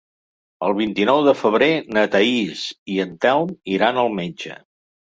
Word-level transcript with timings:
El 0.67 0.73
vint-i-nou 0.79 1.21
de 1.27 1.35
febrer 1.43 1.69
na 1.99 2.07
Thaís 2.17 2.67
i 2.97 3.01
en 3.07 3.17
Telm 3.27 3.57
iran 3.79 4.07
al 4.07 4.13
metge. 4.23 4.61